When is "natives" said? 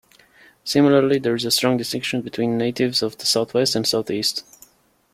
2.57-3.03